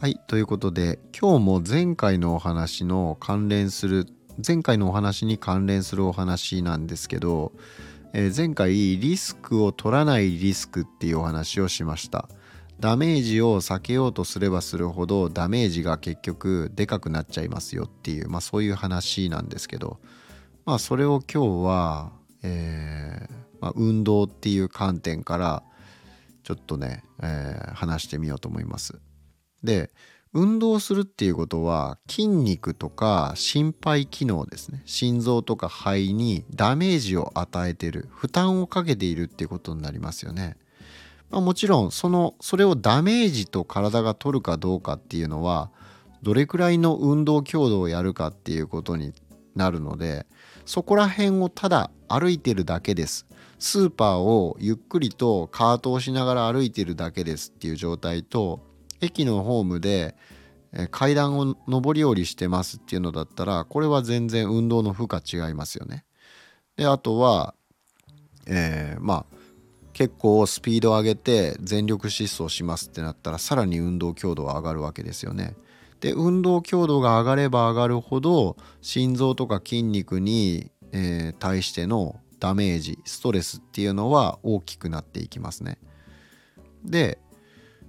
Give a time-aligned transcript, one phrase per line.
[0.00, 4.06] はいということで今日も前回のお話の関連する
[4.46, 7.52] 前回のお話に関連するお話なんですけど、
[8.12, 12.28] えー、前回リスクを取らないリスクっていうお話をしました。
[12.80, 19.98] ダメージを避けようとすればするほどダメージが結局でかくなっちゃいますよっていう、まあ、そういう話なんですけど
[20.64, 22.12] まあそれを今日は、
[22.42, 25.62] えーまあ、運動っていう観点から
[26.42, 29.00] ちょっとね、えー、話してみようと思います。
[29.62, 29.90] で
[30.32, 40.56] 運動するっていうことは筋肉とか心肺機能ですね心臓とか肺にダメージを与えてる負担をかけているっていうことになりますよね。
[41.30, 45.70] まあ、もちろんそのそれをダメージと体が取るかどうかっていうのは
[46.22, 49.12] どれくらいの運動強度をやるかっていうことに
[49.54, 50.26] なるので
[50.66, 53.26] そこら辺をただ歩いてるだけです
[53.60, 58.60] スーパーをゆっくりとカートをしながら歩いてるだけですっていう状態と
[59.02, 60.16] 駅のホームで
[60.90, 66.04] 階段を上り下りしてますっていうのだったらこれは全然運動の負荷違いますよね。
[66.76, 67.54] であとは、
[68.46, 69.36] えー、まあ
[69.92, 75.54] 結構スピード上げて全力疾走しますってなったらさらに運動強度は上がるわけですよね。
[76.00, 85.78] で運動強度が上がれば上がるほど心臓とか筋肉に、えー、対してのダメージストレスっていうのは大きくなっていきますね。
[86.84, 87.18] で、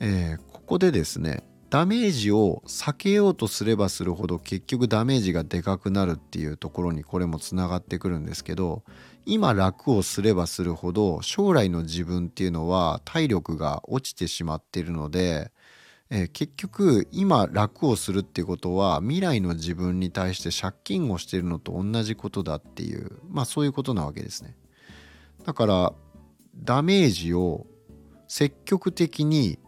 [0.00, 8.84] えー、ここでですねダメージを避けようとすればするほど結局ダメージがでかくなるっていうところにこれもつながってくるんですけど
[9.24, 15.50] 今楽をすればするほど将来の自分っていうのは体力が落ちてしまっているので、
[16.08, 24.56] えー、結局今楽をするっていうことは未来の自分に対して借金をしているのと同じことだっていうまあそういうことなわけですね。
[25.44, 25.92] だから
[26.56, 27.66] ダメージを
[28.28, 29.58] 積極的に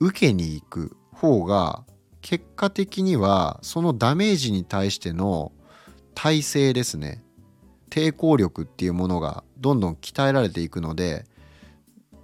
[0.00, 1.84] 受けに行く方が
[2.20, 5.52] 結果的にはそのダメージに対しての
[6.14, 7.22] 耐性ですね
[7.90, 11.26] 抵抗力っていうものがどんどん鍛えられていくので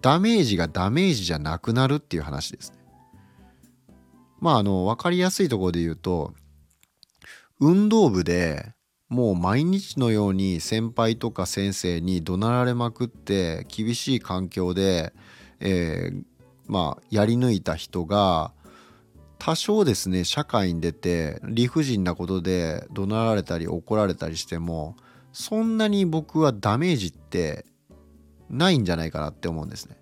[0.00, 2.79] ダメージがダメージじゃなくなるっていう話ですね。
[4.41, 6.33] まああの分かりやすいところで言うと
[7.61, 8.73] 運動部で
[9.09, 15.12] もう毎日のように先輩とか先生に怒鳴られまくって厳しい環境で、
[15.59, 16.23] えー、
[16.67, 18.53] まあやり抜いた人が
[19.39, 24.97] 多少ですね社会に出て理不尽なことで怒鳴られたり怒られたりしても
[25.33, 27.65] そんなに僕はダメージって
[28.49, 29.97] ないんじゃないかなって思うんですね。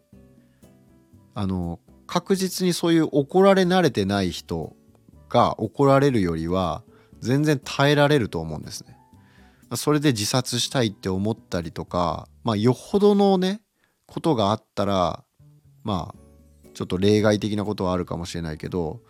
[1.35, 4.75] あの確実にそういう怒られ慣れてない人
[5.29, 6.83] が怒られるよりは
[7.21, 8.97] 全然耐えられると思うんですね。
[9.77, 13.61] それで自殺したいって思ったりとかまあよほどのね
[14.07, 15.23] ことがあったら
[15.85, 19.03] まあちょっと例外的なことはあるかもしれないけど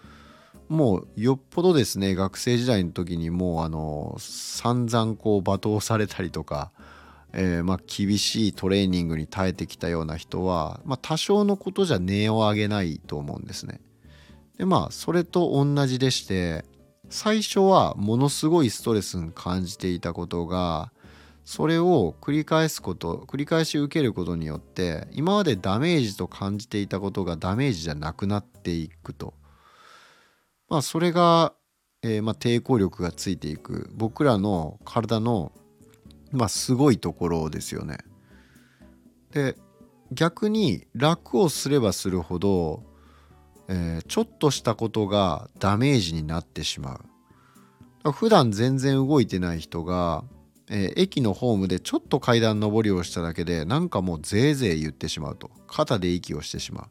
[0.68, 6.72] もうよっぽどですね学生時代の時にもうあの散々こう罵倒されたりとか、
[7.40, 13.80] えー、まあ厳しいトレーニングに耐えてきたような人は、まあ、多少のことじゃ値を上げないと思うんですね。
[14.58, 16.64] でまあそれと同じでして
[17.10, 20.90] 最初はものすごいストレスに感じていたことが
[21.44, 29.32] それを繰り返すこと繰り返し受けることによって今までダメージと感じていたことがダメージじゃなくなっていくと。
[30.68, 31.54] まあそれが、
[32.02, 35.52] えー、まあ、抵抗力がついていく僕らの体の、
[36.32, 37.98] まあ、すごいところですよね。
[39.32, 39.56] で
[40.12, 42.82] 逆に楽をすればするほど、
[43.68, 47.00] えー、ちょっとしたことがダメージになってしま
[48.04, 48.12] う。
[48.12, 50.24] 普段全然動いてない人が、
[50.70, 56.86] えー、駅のホームでちょっと階段上りをしただけでなんかもうぜいぜい言ってしまうと肩で息をしてしまう。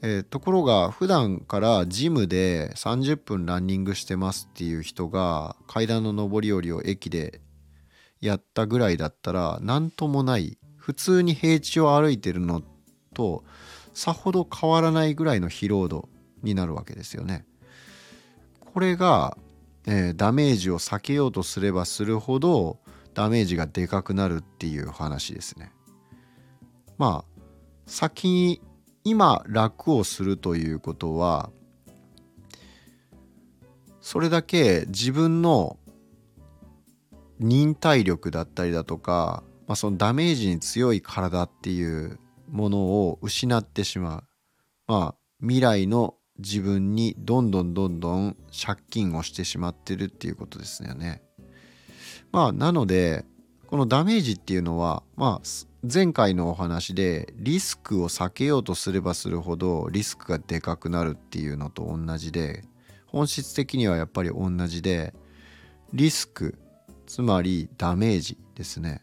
[0.00, 7.40] えー、ところが普段からジムで30分ランニングしてますっていう人が階段の上り下りを駅で
[8.20, 12.62] やったぐらいだったら何ともない普通に平地を歩いてるの
[13.14, 13.44] と
[13.94, 16.08] さほど変わらないぐらいの疲労度
[16.42, 17.44] になるわけですよね。
[18.72, 19.36] これが、
[19.86, 22.78] えー、ダメージを避けようとすればするほど
[23.14, 25.72] ダメージがでかくなるっていう話ですね。
[26.96, 27.40] まあ
[27.86, 28.60] 先に
[29.02, 31.50] 今楽をするということは
[34.00, 35.76] それだけ自分の
[37.38, 42.18] 忍耐力だったりだとか、まあ、そのダメージに強い体っていう
[42.50, 44.24] ものを失ってしまう。
[44.86, 51.22] まあ未来の自分にどんどんどんどん借金をしてしまってるっていうことですよね。
[52.32, 53.24] まあなので
[53.66, 62.64] このダメージっていうのはまあ前回のお話でリスクを避けようとすればするほどリスクがでかくなるっていうのと同じで
[63.06, 65.14] 本質的にはやっぱり同じで
[65.92, 66.58] リスク
[67.08, 69.02] つまりダメージですね、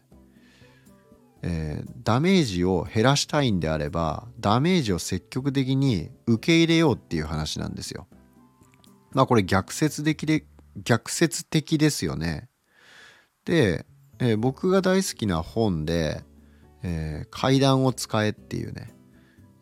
[1.42, 8.06] えー、ダメージを減らしたいんであればダメージを積極的に受け入れようっていう話なんですよ。
[9.12, 10.46] まあこれ逆説的で
[10.82, 12.48] 逆説的ですよね。
[13.44, 13.84] で、
[14.18, 16.24] えー、僕が大好きな本で
[16.88, 18.94] えー、階段を使えっていうね、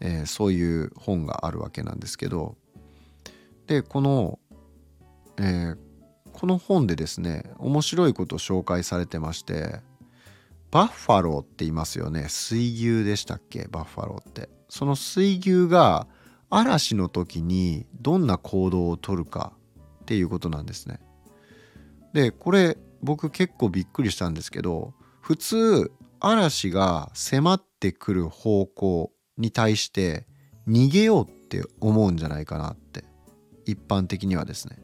[0.01, 2.57] えー、そういう本があるわけなんですけど。
[3.67, 4.39] でこの、
[5.39, 5.79] えー、
[6.35, 9.81] この本でですね面白いことを紹介されてまして
[10.71, 12.27] バッファローって言いますよね。
[12.29, 13.69] 水牛でしたっけ？
[13.71, 14.51] バッファローって。
[14.69, 16.09] その水牛が
[16.51, 19.53] 嵐の時にどんな行動をとるか
[20.03, 20.99] っていうことなんですね。
[22.13, 30.27] でこれ僕結構びっくりしたんですけど普通嵐が迫ってくる方向に対して
[30.67, 33.05] 逃げようって思うんじゃないかなって
[33.65, 34.79] 一般的にはですね。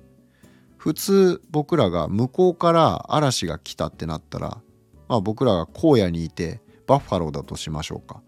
[0.81, 4.63] 普通僕らが向こうから嵐が来たってなったら、
[5.09, 8.23] まあ、僕らが荒野にいてバッファローだとしましょうか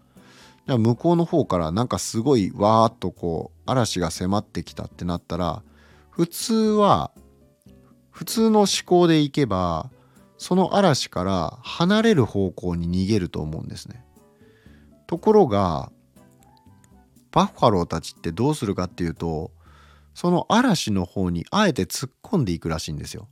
[0.67, 5.63] じゃあ向こうの方からなんかすごいわーっとこう嵐が迫ってきたってなったら
[6.11, 7.09] 普通は
[8.11, 9.89] 普通の思考でいけば
[10.37, 14.05] その嵐から離れる方向に逃げると思うんですね。
[15.07, 15.91] ところが
[17.31, 19.49] バッファローたちってどうするかっていうと
[20.13, 23.27] その嵐の方にあえて突っ込んでいくらしいんですよ。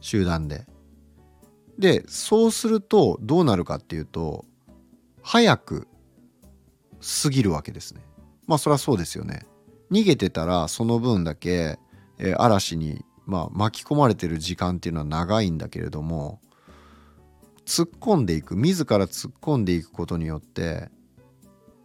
[0.00, 0.66] 集団で。
[1.78, 4.44] でそうするとどうなるかっていうと
[5.22, 5.86] 早く
[7.22, 8.00] 過ぎるわけですね。
[8.46, 9.46] まあそりゃそうですよね。
[9.90, 11.78] 逃げてたらその分だけ、
[12.18, 16.40] えー、嵐にまあ、巻き込まれてる時間っていうのは長いんだけれども
[17.66, 20.88] 突っ込んでいく自ら突っ込んでいくことによって、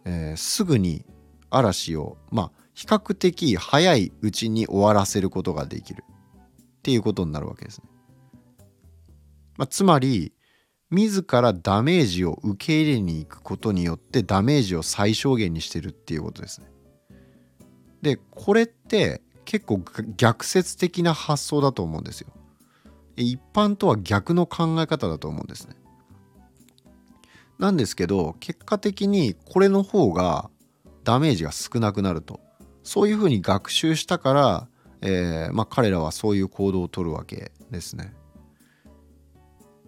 [0.06, 1.04] えー、すぐに
[1.50, 7.88] 嵐をまあ比較的早いうちに終わらせることができるっていうことになるわけですね。
[9.56, 10.32] まあ、つまり
[10.90, 16.66] 自らダメージを受け入れに行くことによってダメージを最小限にしてるっていうことですね。
[18.02, 19.80] でこれって結構
[20.16, 22.28] 逆説的な発想だと思うんですよ。
[23.16, 25.76] 一般とは逆の考え方だと思うんですね。
[27.58, 30.50] なんですけど結果的にこれの方が
[31.04, 32.40] ダメージが少なくなると
[32.84, 34.68] そういうふうに学習したから、
[35.00, 38.14] えー、まあ、彼らはそういう行動をとるわけですね。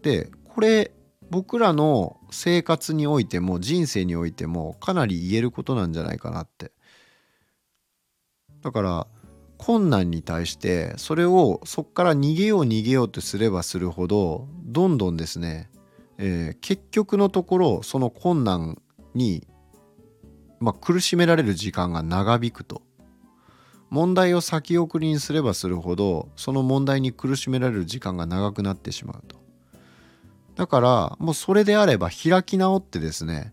[0.02, 0.92] でこれ
[1.30, 6.72] 僕らの生活においても人生においてもかなり言えることなんじゃないかなって。
[8.62, 9.06] だから
[9.58, 15.70] 困難に対してそれをそこから逃げよう逃げようとすればするほどどんどんですね、
[16.18, 18.80] えー、結局のところその困難
[19.14, 19.46] に、
[20.60, 22.82] まあ、苦しめられる時間が長引くと
[23.90, 29.36] 問題を先送りにすればするほどその問題に苦しめられる時間が長くなってしまうと。
[30.56, 33.52] だからもうそれであれば開き直ってですね、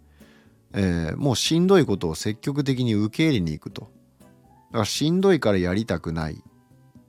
[0.74, 3.92] えー、もうしんどいことを積極的に受け入れに行くと。
[4.22, 4.28] だ
[4.74, 6.42] からしんどいからやりたくない。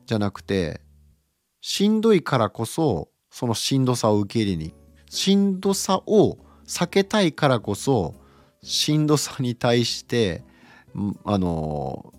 [0.07, 0.81] じゃなくて
[1.61, 4.75] しんどいからこそそのしんどさを受け入れに
[5.09, 8.15] しんどさを避けたいからこそ
[8.63, 10.43] しんどさに対して
[11.25, 12.13] あの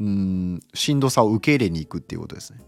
[0.00, 2.58] うんしんどさを受け入れに行くっていうことですね。
[2.58, 2.64] だ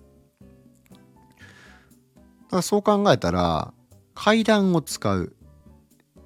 [2.51, 3.73] からそう考えたら
[4.15, 5.35] 階段を使う。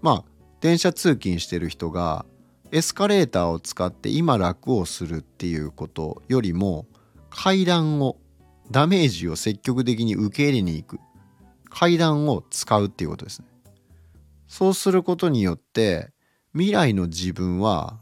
[0.03, 0.25] まあ
[0.61, 2.27] 電車通勤してる人が
[2.73, 6.87] エスカレーターを使って今楽をするっていうことよりも
[7.31, 8.17] 階段を
[8.71, 11.01] ダメージを積極的に受け入れに行く。
[11.71, 13.47] 階段を使うっていうことですね。
[14.49, 16.11] そうすることによって
[16.55, 18.01] 未来の自分は、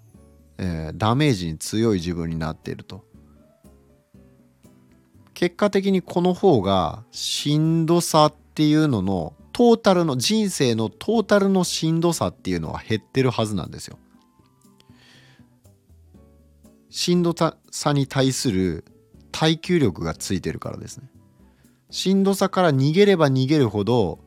[0.58, 3.04] えー、ダメージに強い自分になっていると
[5.34, 13.98] 結果的にこの方がしんどさっていうののトータルの人生のトータルのしんどさっていうのは減ってるはずなんですよ
[16.94, 17.34] しんど
[17.72, 18.84] さに対する
[19.32, 21.10] 耐久力がついてるからですね。
[21.90, 24.20] しんどさから逃げれば逃げるほど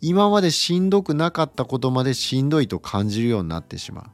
[0.00, 4.04] 今までしんどくなかったことまでしんどいと感じるようになってしまう。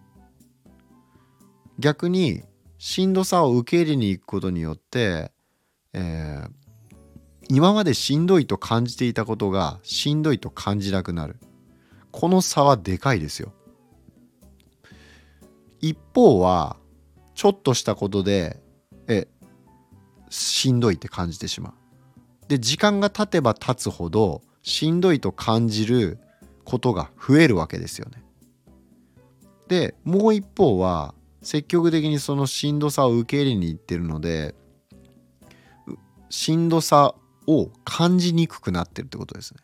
[1.80, 2.42] 逆に
[2.78, 5.32] しんどさを受け入れに行くことによって、
[5.92, 6.50] えー、
[7.48, 11.36] 今までしんどいと感じていたことがしんどいと感じなくなる。
[12.12, 13.52] この差はでかいですよ。
[15.80, 16.76] 一方は
[17.34, 18.62] ちょっとしたことで
[19.08, 19.26] え
[20.28, 21.72] しんどいって感じてしまう。
[22.48, 26.18] で時間が経てば経つほどしんどいと感じる
[26.64, 28.22] ことが増えるわけですよね。
[29.68, 34.54] でもう一方は積極的にそのしんどさを受け入れにいってるので
[36.28, 37.14] しんどさ
[37.46, 39.60] を感じにくくなってるってことですね。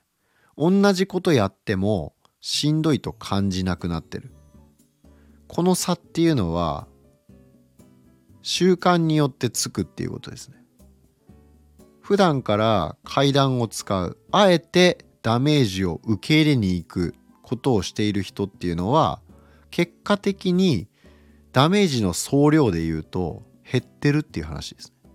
[0.56, 4.32] 同じことやってもしんどいと感じなくなってる。
[5.48, 6.88] この差っていうのは
[8.42, 10.56] 習慣によってつくっていうことですね。
[12.00, 19.20] 普段から階段を使うあえてダメージを受け入れに行くことをしている人っていうのは
[19.70, 20.88] 結果的に
[21.56, 25.10] ダメージの総量で言うと減ってるっていう話ですね。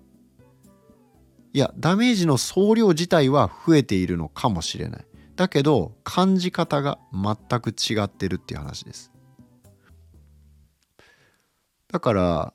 [1.53, 5.05] いやダメージの総量自体は増えているのかもしれない。
[5.35, 9.11] だけど感じ方が全く違ってるっていう話です。
[11.89, 12.53] だから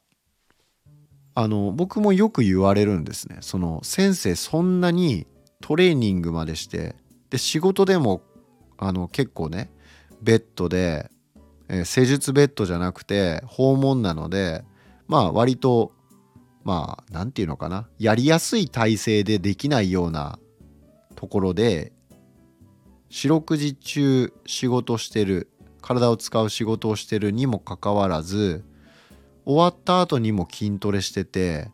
[1.37, 3.37] あの僕もよく言われるんですね。
[3.41, 5.29] その先生そんなに
[5.61, 6.97] トレーニングまでして
[7.31, 8.23] で仕事でも
[8.79, 9.71] あの結構ね
[10.21, 11.09] ベッドで、
[11.69, 14.65] えー、施術ベッドじゃなくて訪問なので
[15.07, 15.93] まあ割と
[16.65, 17.89] まあ何て言うのかな。
[17.99, 20.39] やりやすい体勢でできないような
[21.15, 21.93] ところで
[23.09, 25.49] 四六時中仕事してる。
[25.83, 28.65] 体を使う仕事をしてるにもかかわらず
[29.45, 31.71] 終わった後にも筋トレしてて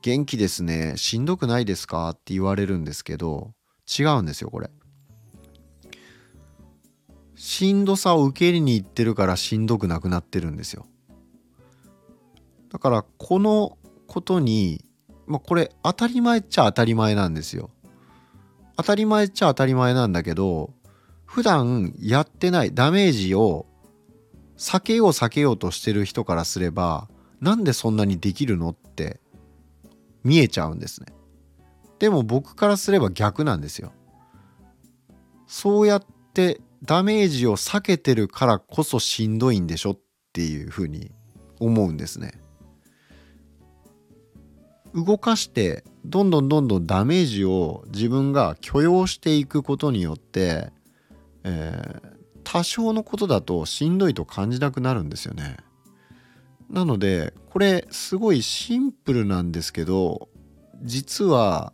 [0.00, 0.96] 元気ですね。
[0.96, 2.10] しんどくないですか？
[2.10, 3.50] って言われるんですけど
[3.98, 4.70] 違うんですよこれ。
[7.38, 10.86] しんどさを受け入れに行ってるからしんどくなくなってるんですよ。
[12.68, 13.78] だからこの
[14.08, 14.84] ことに
[15.26, 17.70] まあこれ当たり前っちゃ当たり前なんですよ。
[18.76, 20.74] 当たり前っちゃ当たり前なんだけど
[21.26, 23.66] 普段やってないダメージを
[24.56, 27.08] 避けよう避けようとしてる人からすれば
[27.40, 29.20] なんでそんなにできるのって
[30.24, 31.06] 見えちゃうんですね。
[32.00, 33.92] でも僕からすれば逆なんですよ。
[35.46, 36.02] そうやっ
[36.34, 39.98] てダメージを避けてるからこそしんどいんでしょっ
[40.32, 41.10] ていうふうに
[41.60, 42.32] 思うんですね
[44.94, 50.70] 動かしてどんどんどんどんダメージを自分が許容していくことによって、
[51.44, 55.58] えー、多少のことだとしんどいと感じなくなるんですよね。
[56.70, 60.28] なのでこれすごいシンプルなんですけど
[60.82, 61.72] 実は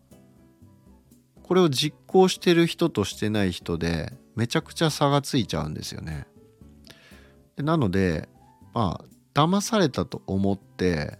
[1.43, 6.26] これを実行してる人としてない人でめちゃくちゃ差がついちゃうんですよね。
[7.57, 8.29] でなので
[8.73, 11.19] まあ騙されたと思って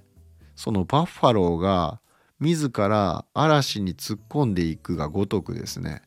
[0.57, 2.01] そのバッファローが
[2.41, 6.03] 自ら嵐に突っ込んでいくがごとくですね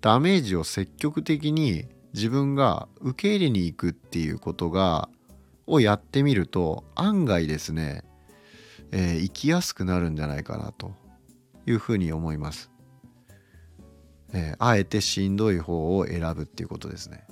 [0.00, 5.08] ダメージを積極的に自分が受け入れに行くっていうことが
[5.66, 8.02] をやってみると案外ですね、
[8.90, 10.92] えー、生きやすくなるんじゃないかなと
[11.66, 12.69] いうふうに思います、
[14.32, 17.26] えー、あえてしんどい方を選ぶっていうことですね。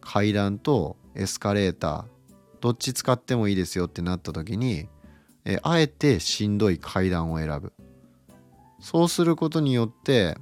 [0.00, 2.04] 階段とエスカレーター
[2.60, 4.88] どっち使ってもいいですよってなった時に、
[5.44, 7.72] えー、あえてしんどい階段を選ぶ。
[8.80, 10.36] そうすることによって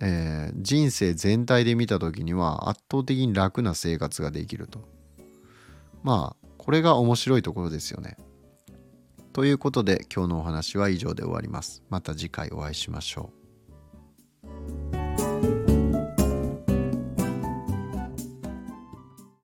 [0.00, 4.88] えー、人生全体で見た時には圧倒的に楽な生活ができると。
[6.02, 8.16] まあこれが面白いところですよね。
[9.32, 11.82] ということで今日のお話は以上で終わります。
[11.90, 13.37] また次回お会いしましょう。